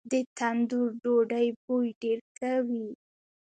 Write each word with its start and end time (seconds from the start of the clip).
د 0.11 0.13
تندور 0.37 0.87
ډوډۍ 1.03 1.47
بوی 1.63 1.87
ډیر 2.01 2.19
ښه 2.35 2.53
وي. 2.67 2.87